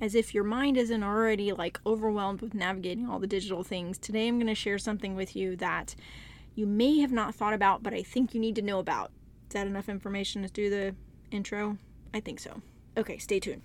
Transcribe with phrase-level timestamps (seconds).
[0.00, 4.28] as if your mind isn't already like overwhelmed with navigating all the digital things, today
[4.28, 5.94] I'm going to share something with you that
[6.54, 9.10] you may have not thought about, but I think you need to know about.
[9.48, 10.94] Is that enough information to do the
[11.30, 11.78] intro?
[12.12, 12.60] I think so.
[12.96, 13.62] Okay, stay tuned.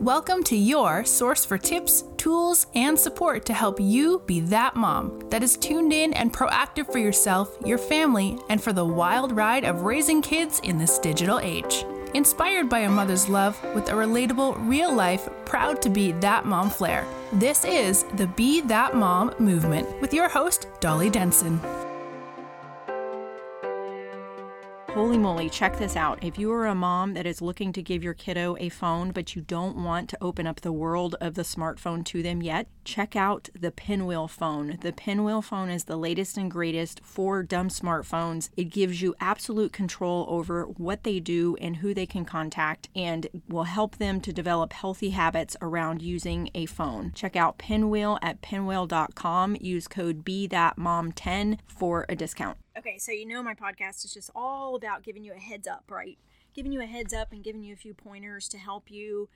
[0.00, 5.20] Welcome to your source for tips, tools, and support to help you be that mom
[5.30, 9.64] that is tuned in and proactive for yourself, your family, and for the wild ride
[9.64, 11.84] of raising kids in this digital age.
[12.14, 16.68] Inspired by a mother's love with a relatable, real life, proud to be that mom
[16.68, 17.06] flair.
[17.32, 21.58] This is the Be That Mom movement with your host, Dolly Denson.
[25.02, 26.22] Holy moly, check this out.
[26.22, 29.34] If you are a mom that is looking to give your kiddo a phone, but
[29.34, 33.16] you don't want to open up the world of the smartphone to them yet, check
[33.16, 34.78] out the Pinwheel phone.
[34.80, 38.50] The Pinwheel phone is the latest and greatest for dumb smartphones.
[38.56, 43.26] It gives you absolute control over what they do and who they can contact and
[43.48, 47.10] will help them to develop healthy habits around using a phone.
[47.12, 49.56] Check out Pinwheel at pinwheel.com.
[49.60, 52.56] Use code BeThatMom10 for a discount.
[52.74, 55.84] Okay, so you know my podcast is just all about giving you a heads up,
[55.90, 56.18] right?
[56.54, 59.28] Giving you a heads up and giving you a few pointers to help you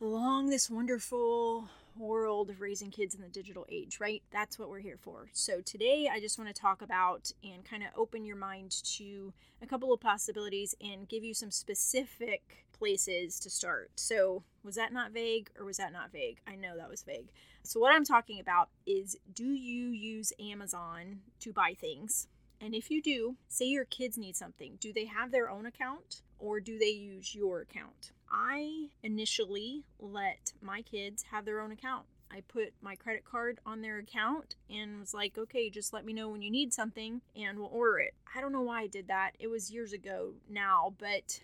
[0.00, 4.22] along this wonderful world of raising kids in the digital age, right?
[4.30, 5.28] That's what we're here for.
[5.32, 9.32] So today I just want to talk about and kind of open your mind to
[9.60, 13.90] a couple of possibilities and give you some specific places to start.
[13.96, 16.38] So, was that not vague or was that not vague?
[16.46, 17.30] I know that was vague.
[17.64, 22.28] So, what I'm talking about is do you use Amazon to buy things?
[22.60, 26.22] And if you do, say your kids need something, do they have their own account
[26.38, 28.12] or do they use your account?
[28.30, 32.06] I initially let my kids have their own account.
[32.30, 36.12] I put my credit card on their account and was like, okay, just let me
[36.12, 38.14] know when you need something and we'll order it.
[38.34, 39.32] I don't know why I did that.
[39.38, 41.40] It was years ago now, but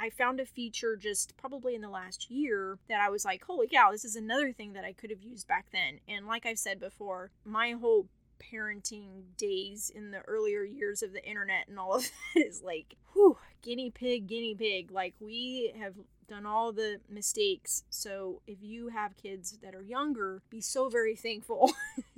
[0.00, 3.68] I found a feature just probably in the last year that I was like, holy
[3.68, 6.00] cow, this is another thing that I could have used back then.
[6.08, 8.06] And like I've said before, my whole
[8.38, 12.02] parenting days in the earlier years of the internet and all of
[12.34, 14.90] that is like, whew, guinea pig, guinea pig.
[14.90, 15.94] Like we have
[16.28, 17.84] done all the mistakes.
[17.90, 21.72] So if you have kids that are younger, be so very thankful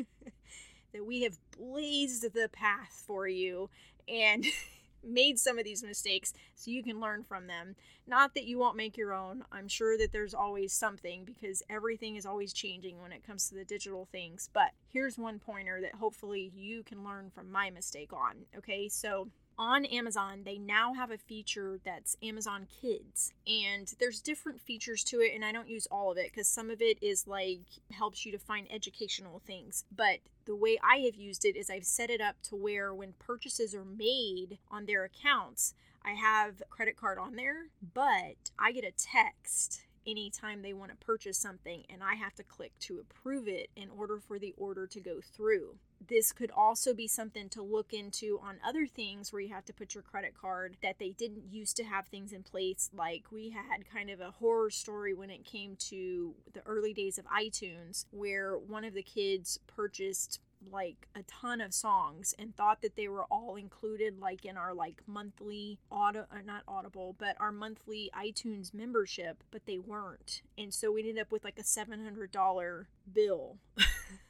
[0.92, 3.70] that we have blazed the path for you
[4.08, 4.44] and
[5.02, 7.76] made some of these mistakes so you can learn from them.
[8.06, 9.44] Not that you won't make your own.
[9.52, 13.54] I'm sure that there's always something because everything is always changing when it comes to
[13.54, 14.48] the digital things.
[14.52, 18.46] But here's one pointer that hopefully you can learn from my mistake on.
[18.56, 19.28] Okay, so
[19.60, 23.34] on Amazon, they now have a feature that's Amazon Kids.
[23.46, 26.70] And there's different features to it, and I don't use all of it because some
[26.70, 27.60] of it is like
[27.92, 29.84] helps you to find educational things.
[29.94, 33.12] But the way I have used it is I've set it up to where when
[33.18, 38.84] purchases are made on their accounts, I have credit card on there, but I get
[38.84, 43.46] a text anytime they want to purchase something and I have to click to approve
[43.46, 45.76] it in order for the order to go through
[46.06, 49.72] this could also be something to look into on other things where you have to
[49.72, 52.90] put your credit card that they didn't used to have things in place.
[52.96, 57.18] Like we had kind of a horror story when it came to the early days
[57.18, 60.40] of iTunes, where one of the kids purchased
[60.70, 64.74] like a ton of songs and thought that they were all included like in our
[64.74, 70.74] like monthly auto uh, not audible but our monthly itunes membership but they weren't and
[70.74, 73.56] so we ended up with like a $700 bill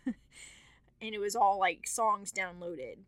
[1.01, 2.99] and it was all like songs downloaded.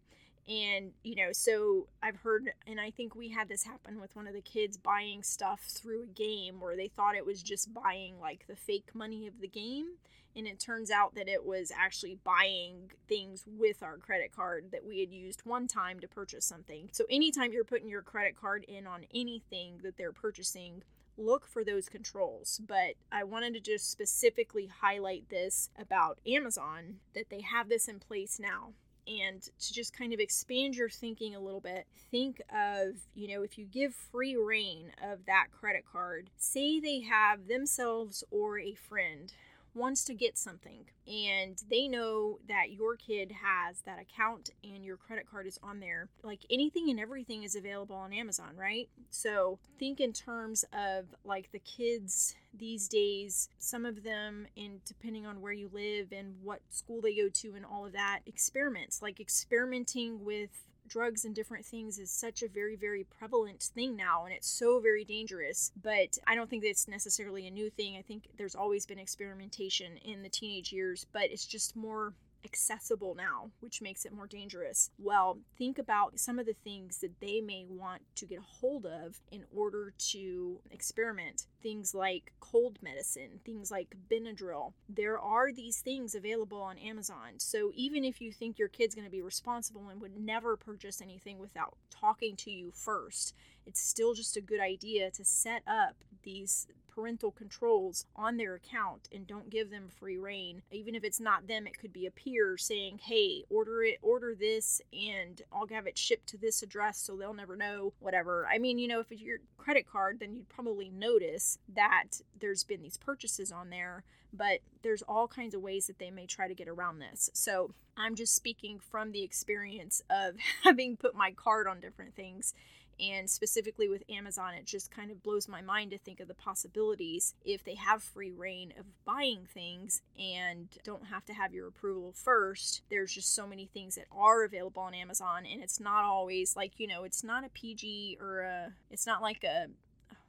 [0.49, 4.27] And you know so i've heard and i think we had this happen with one
[4.27, 8.19] of the kids buying stuff through a game where they thought it was just buying
[8.21, 9.87] like the fake money of the game.
[10.35, 14.85] And it turns out that it was actually buying things with our credit card that
[14.85, 16.89] we had used one time to purchase something.
[16.91, 20.85] So anytime you're putting your credit card in on anything that they're purchasing
[21.17, 22.61] look for those controls.
[22.67, 27.99] But I wanted to just specifically highlight this about Amazon that they have this in
[27.99, 28.73] place now.
[29.07, 33.43] And to just kind of expand your thinking a little bit, think of, you know,
[33.43, 38.75] if you give free reign of that credit card, say they have themselves or a
[38.75, 39.33] friend
[39.75, 44.97] wants to get something and they know that your kid has that account and your
[44.97, 48.89] credit card is on there, like anything and everything is available on Amazon, right?
[49.11, 55.27] So think in terms of like the kids these days, some of them, and depending
[55.27, 59.03] on where you live and what school they go to and all of that, experiments
[59.03, 60.51] like experimenting with
[60.93, 64.79] drugs and different things is such a very, very prevalent thing now, and it's so
[64.79, 65.73] very dangerous.
[65.81, 67.97] But I don't think that it's necessarily a new thing.
[67.97, 72.13] I think there's always been experimentation in the teenage years, but it's just more
[72.45, 74.91] accessible now, which makes it more dangerous.
[74.99, 78.87] Well, think about some of the things that they may want to get a hold
[78.87, 81.47] of in order to experiment.
[81.63, 84.73] Things like cold medicine, things like Benadryl.
[84.89, 87.39] There are these things available on Amazon.
[87.39, 91.01] So even if you think your kid's going to be responsible and would never purchase
[91.01, 93.35] anything without talking to you first,
[93.67, 99.09] it's still just a good idea to set up these parental controls on their account
[99.13, 100.63] and don't give them free reign.
[100.71, 104.35] Even if it's not them, it could be a peer saying, "Hey, order it, order
[104.35, 108.47] this, and I'll have it shipped to this address so they'll never know." Whatever.
[108.47, 112.65] I mean, you know, if it's your credit card, then you'd probably notice that there's
[112.65, 116.49] been these purchases on there, but there's all kinds of ways that they may try
[116.49, 117.31] to get around this.
[117.33, 122.55] So, I'm just speaking from the experience of having put my card on different things
[123.01, 126.35] and specifically with Amazon, it just kind of blows my mind to think of the
[126.35, 131.69] possibilities if they have free reign of buying things and don't have to have your
[131.69, 132.83] approval first.
[132.91, 136.79] There's just so many things that are available on Amazon, and it's not always like,
[136.79, 139.67] you know, it's not a PG or a, it's not like a,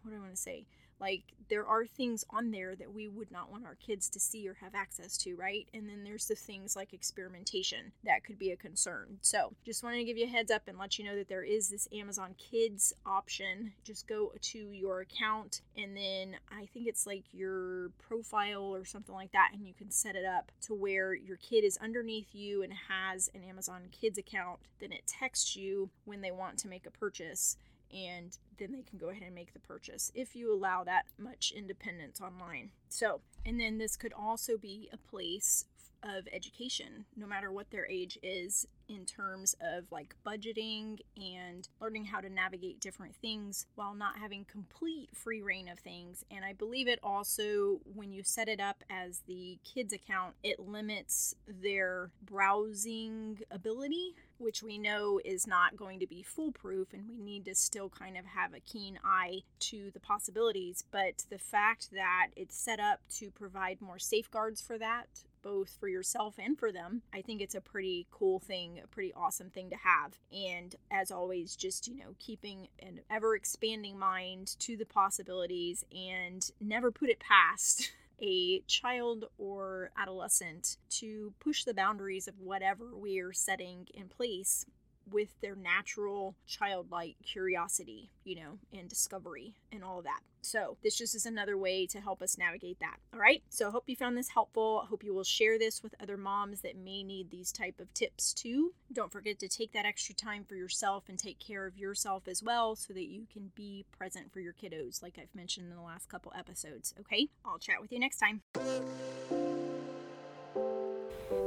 [0.01, 0.65] what do I want to say?
[0.99, 4.47] Like, there are things on there that we would not want our kids to see
[4.47, 5.67] or have access to, right?
[5.73, 9.17] And then there's the things like experimentation that could be a concern.
[9.21, 11.43] So, just wanted to give you a heads up and let you know that there
[11.43, 13.73] is this Amazon Kids option.
[13.83, 19.15] Just go to your account and then I think it's like your profile or something
[19.15, 22.63] like that, and you can set it up to where your kid is underneath you
[22.63, 24.59] and has an Amazon Kids account.
[24.79, 27.57] Then it texts you when they want to make a purchase
[27.91, 31.51] and then they can go ahead and make the purchase if you allow that much
[31.55, 32.69] independence online.
[32.87, 35.65] So, and then this could also be a place
[36.03, 42.05] of education, no matter what their age is, in terms of like budgeting and learning
[42.05, 46.25] how to navigate different things while not having complete free reign of things.
[46.29, 50.59] And I believe it also, when you set it up as the kids account, it
[50.59, 57.17] limits their browsing ability which we know is not going to be foolproof, and we
[57.17, 60.83] need to still kind of have a keen eye to the possibilities.
[60.91, 65.07] But the fact that it's set up to provide more safeguards for that,
[65.43, 69.13] both for yourself and for them, I think it's a pretty cool thing, a pretty
[69.13, 70.17] awesome thing to have.
[70.31, 76.49] And as always, just, you know, keeping an ever expanding mind to the possibilities and
[76.59, 77.91] never put it past.
[78.21, 84.65] a child or adolescent to push the boundaries of whatever we're setting in place
[85.11, 90.21] with their natural childlike curiosity, you know, and discovery and all of that.
[90.41, 92.97] So, this just is another way to help us navigate that.
[93.13, 93.41] All right?
[93.49, 94.81] So, I hope you found this helpful.
[94.83, 97.93] I hope you will share this with other moms that may need these type of
[97.93, 98.73] tips too.
[98.91, 102.43] Don't forget to take that extra time for yourself and take care of yourself as
[102.43, 105.81] well so that you can be present for your kiddos like I've mentioned in the
[105.81, 106.93] last couple episodes.
[106.99, 107.29] Okay?
[107.45, 108.41] I'll chat with you next time.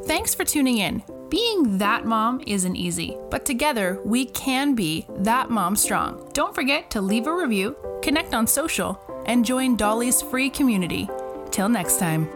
[0.04, 1.02] Thanks for tuning in.
[1.28, 6.30] Being that mom isn't easy, but together we can be that mom strong.
[6.32, 11.08] Don't forget to leave a review, connect on social, and join Dolly's free community.
[11.50, 12.35] Till next time.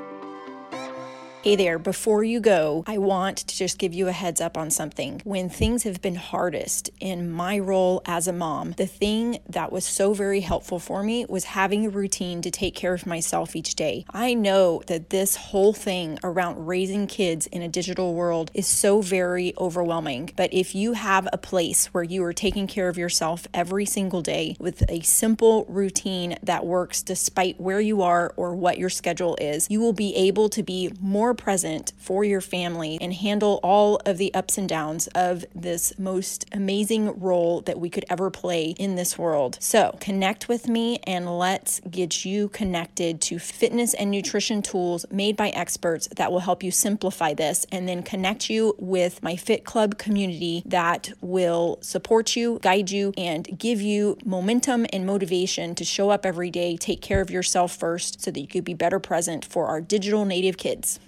[1.42, 4.70] Hey there, before you go, I want to just give you a heads up on
[4.70, 5.22] something.
[5.24, 9.86] When things have been hardest in my role as a mom, the thing that was
[9.86, 13.74] so very helpful for me was having a routine to take care of myself each
[13.74, 14.04] day.
[14.10, 19.00] I know that this whole thing around raising kids in a digital world is so
[19.00, 23.48] very overwhelming, but if you have a place where you are taking care of yourself
[23.54, 28.76] every single day with a simple routine that works despite where you are or what
[28.76, 32.98] your schedule is, you will be able to be more more present for your family
[33.00, 37.88] and handle all of the ups and downs of this most amazing role that we
[37.88, 39.56] could ever play in this world.
[39.60, 45.36] So, connect with me and let's get you connected to fitness and nutrition tools made
[45.36, 49.64] by experts that will help you simplify this and then connect you with my Fit
[49.64, 55.84] Club community that will support you, guide you, and give you momentum and motivation to
[55.84, 58.98] show up every day, take care of yourself first so that you could be better
[58.98, 60.98] present for our digital native kids.